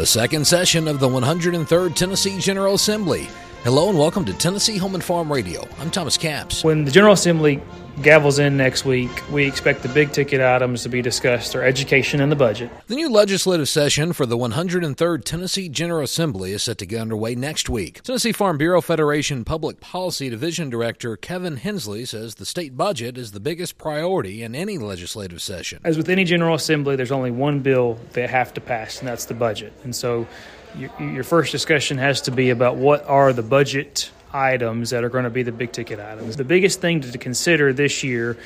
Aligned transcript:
the 0.00 0.06
second 0.06 0.46
session 0.46 0.88
of 0.88 0.98
the 0.98 1.06
103rd 1.06 1.94
Tennessee 1.94 2.38
General 2.38 2.72
Assembly. 2.72 3.28
Hello 3.64 3.90
and 3.90 3.98
welcome 3.98 4.24
to 4.24 4.32
Tennessee 4.32 4.78
Home 4.78 4.94
and 4.94 5.04
Farm 5.04 5.30
Radio. 5.30 5.68
I'm 5.78 5.90
Thomas 5.90 6.16
Capps. 6.16 6.64
When 6.64 6.86
the 6.86 6.90
General 6.90 7.12
Assembly 7.12 7.60
gavels 7.98 8.38
in 8.38 8.56
next 8.56 8.84
week, 8.84 9.10
we 9.30 9.46
expect 9.46 9.82
the 9.82 9.88
big 9.88 10.12
ticket 10.12 10.40
items 10.40 10.82
to 10.82 10.88
be 10.88 11.02
discussed 11.02 11.54
are 11.54 11.62
education 11.62 12.20
and 12.20 12.30
the 12.30 12.36
budget. 12.36 12.70
The 12.86 12.94
new 12.94 13.10
legislative 13.10 13.68
session 13.68 14.12
for 14.12 14.26
the 14.26 14.36
103rd 14.36 15.24
Tennessee 15.24 15.68
General 15.68 16.04
Assembly 16.04 16.52
is 16.52 16.62
set 16.62 16.78
to 16.78 16.86
get 16.86 17.00
underway 17.00 17.34
next 17.34 17.68
week. 17.68 18.02
Tennessee 18.02 18.32
Farm 18.32 18.58
Bureau 18.58 18.80
Federation 18.80 19.44
Public 19.44 19.80
Policy 19.80 20.30
Division 20.30 20.70
Director 20.70 21.16
Kevin 21.16 21.56
Hensley 21.56 22.04
says 22.04 22.36
the 22.36 22.46
state 22.46 22.76
budget 22.76 23.18
is 23.18 23.32
the 23.32 23.40
biggest 23.40 23.78
priority 23.78 24.42
in 24.42 24.54
any 24.54 24.78
legislative 24.78 25.42
session. 25.42 25.80
As 25.84 25.96
with 25.96 26.08
any 26.08 26.24
General 26.24 26.54
Assembly, 26.54 26.96
there's 26.96 27.12
only 27.12 27.30
one 27.30 27.60
bill 27.60 27.98
they 28.12 28.26
have 28.26 28.54
to 28.54 28.60
pass, 28.60 29.00
and 29.00 29.08
that's 29.08 29.26
the 29.26 29.34
budget. 29.34 29.72
And 29.84 29.94
so 29.94 30.26
your, 30.76 30.90
your 31.00 31.24
first 31.24 31.52
discussion 31.52 31.98
has 31.98 32.20
to 32.22 32.30
be 32.30 32.50
about 32.50 32.76
what 32.76 33.04
are 33.06 33.32
the 33.32 33.42
budget 33.42 34.10
items 34.32 34.90
that 34.90 35.04
are 35.04 35.08
going 35.08 35.24
to 35.24 35.30
be 35.30 35.42
the 35.42 35.52
big 35.52 35.72
ticket 35.72 35.98
items. 35.98 36.36
The 36.36 36.44
biggest 36.44 36.80
thing 36.80 37.00
to 37.00 37.18
consider 37.18 37.72
this 37.72 38.02
year 38.02 38.36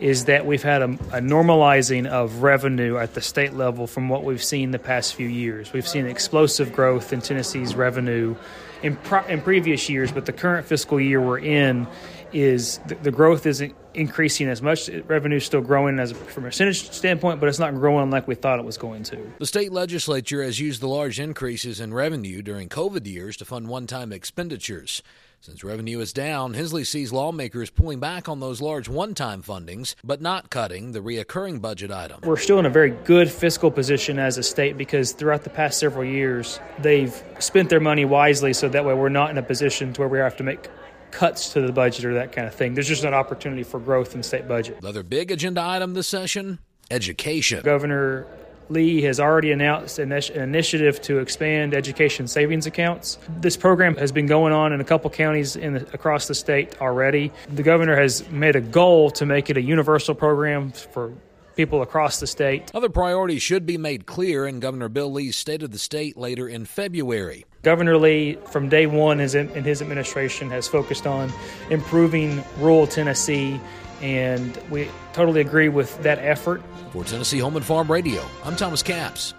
is 0.00 0.24
that 0.24 0.46
we've 0.46 0.62
had 0.62 0.82
a, 0.82 0.84
a, 0.84 1.20
normalizing 1.20 2.06
of 2.06 2.42
revenue 2.42 2.96
at 2.96 3.14
the 3.14 3.20
state 3.20 3.54
level 3.54 3.86
from 3.86 4.08
what 4.08 4.24
we've 4.24 4.42
seen 4.42 4.70
the 4.70 4.78
past 4.78 5.14
few 5.14 5.28
years. 5.28 5.72
We've 5.72 5.86
seen 5.86 6.06
explosive 6.06 6.72
growth 6.72 7.12
in 7.12 7.20
Tennessee's 7.20 7.74
revenue 7.74 8.34
in, 8.82 8.96
pro- 8.96 9.24
in 9.26 9.40
previous 9.40 9.88
years, 9.88 10.10
but 10.12 10.26
the 10.26 10.32
current 10.32 10.66
fiscal 10.66 11.00
year 11.00 11.20
we're 11.20 11.38
in 11.38 11.86
is 12.32 12.78
the, 12.88 12.96
the 12.96 13.10
growth 13.10 13.46
isn't 13.46 13.74
increasing 13.94 14.48
as 14.48 14.60
much. 14.60 14.88
Revenue 15.06 15.36
is 15.36 15.44
still 15.44 15.60
growing 15.60 15.98
as 16.00 16.12
from 16.12 16.44
a 16.44 16.48
percentage 16.48 16.90
standpoint, 16.90 17.38
but 17.38 17.48
it's 17.48 17.60
not 17.60 17.74
growing 17.74 18.10
like 18.10 18.26
we 18.26 18.34
thought 18.34 18.58
it 18.58 18.64
was 18.64 18.76
going 18.76 19.04
to. 19.04 19.32
The 19.38 19.46
state 19.46 19.72
legislature 19.72 20.42
has 20.42 20.58
used 20.58 20.80
the 20.80 20.88
large 20.88 21.20
increases 21.20 21.80
in 21.80 21.94
revenue 21.94 22.42
during 22.42 22.68
COVID 22.68 23.06
years 23.06 23.36
to 23.36 23.44
fund 23.44 23.68
one-time 23.68 24.12
expenditures. 24.12 25.02
Since 25.44 25.62
revenue 25.62 26.00
is 26.00 26.14
down, 26.14 26.54
Hensley 26.54 26.84
sees 26.84 27.12
lawmakers 27.12 27.68
pulling 27.68 28.00
back 28.00 28.30
on 28.30 28.40
those 28.40 28.62
large 28.62 28.88
one 28.88 29.12
time 29.12 29.42
fundings, 29.42 29.94
but 30.02 30.22
not 30.22 30.48
cutting 30.48 30.92
the 30.92 31.00
reoccurring 31.00 31.60
budget 31.60 31.90
item. 31.90 32.20
We're 32.24 32.38
still 32.38 32.58
in 32.58 32.64
a 32.64 32.70
very 32.70 32.92
good 32.92 33.30
fiscal 33.30 33.70
position 33.70 34.18
as 34.18 34.38
a 34.38 34.42
state 34.42 34.78
because 34.78 35.12
throughout 35.12 35.44
the 35.44 35.50
past 35.50 35.78
several 35.78 36.02
years, 36.02 36.60
they've 36.78 37.14
spent 37.40 37.68
their 37.68 37.78
money 37.78 38.06
wisely 38.06 38.54
so 38.54 38.70
that 38.70 38.86
way 38.86 38.94
we're 38.94 39.10
not 39.10 39.28
in 39.28 39.36
a 39.36 39.42
position 39.42 39.92
to 39.92 40.00
where 40.00 40.08
we 40.08 40.18
have 40.18 40.34
to 40.38 40.42
make 40.42 40.70
cuts 41.10 41.52
to 41.52 41.60
the 41.60 41.72
budget 41.72 42.06
or 42.06 42.14
that 42.14 42.32
kind 42.32 42.48
of 42.48 42.54
thing. 42.54 42.72
There's 42.72 42.88
just 42.88 43.04
an 43.04 43.12
opportunity 43.12 43.64
for 43.64 43.78
growth 43.78 44.14
in 44.14 44.20
the 44.20 44.26
state 44.26 44.48
budget. 44.48 44.78
Another 44.80 45.02
big 45.02 45.30
agenda 45.30 45.60
item 45.62 45.92
this 45.92 46.08
session 46.08 46.58
education. 46.90 47.62
Governor 47.62 48.26
Lee 48.68 49.02
has 49.02 49.20
already 49.20 49.52
announced 49.52 49.98
an 49.98 50.12
initiative 50.12 51.00
to 51.02 51.18
expand 51.18 51.74
education 51.74 52.26
savings 52.26 52.66
accounts. 52.66 53.18
This 53.40 53.56
program 53.56 53.96
has 53.96 54.12
been 54.12 54.26
going 54.26 54.52
on 54.52 54.72
in 54.72 54.80
a 54.80 54.84
couple 54.84 55.10
counties 55.10 55.56
in 55.56 55.74
the, 55.74 55.80
across 55.92 56.28
the 56.28 56.34
state 56.34 56.80
already. 56.80 57.32
The 57.52 57.62
governor 57.62 57.96
has 57.96 58.28
made 58.30 58.56
a 58.56 58.60
goal 58.60 59.10
to 59.12 59.26
make 59.26 59.50
it 59.50 59.56
a 59.56 59.62
universal 59.62 60.14
program 60.14 60.72
for 60.72 61.12
people 61.56 61.82
across 61.82 62.18
the 62.20 62.26
state. 62.26 62.70
Other 62.74 62.88
priorities 62.88 63.42
should 63.42 63.64
be 63.64 63.78
made 63.78 64.06
clear 64.06 64.46
in 64.46 64.60
Governor 64.60 64.88
Bill 64.88 65.12
Lee's 65.12 65.36
State 65.36 65.62
of 65.62 65.70
the 65.70 65.78
State 65.78 66.16
later 66.16 66.48
in 66.48 66.64
February. 66.64 67.44
Governor 67.62 67.96
Lee, 67.96 68.38
from 68.50 68.68
day 68.68 68.86
one 68.86 69.20
in 69.20 69.64
his 69.64 69.80
administration, 69.80 70.50
has 70.50 70.66
focused 70.66 71.06
on 71.06 71.32
improving 71.70 72.42
rural 72.58 72.86
Tennessee 72.86 73.60
and 74.04 74.60
we 74.70 74.90
totally 75.14 75.40
agree 75.40 75.70
with 75.70 76.00
that 76.02 76.18
effort. 76.18 76.62
For 76.92 77.04
Tennessee 77.04 77.38
Home 77.38 77.56
and 77.56 77.64
Farm 77.64 77.90
Radio, 77.90 78.22
I'm 78.44 78.54
Thomas 78.54 78.82
Capps. 78.82 79.34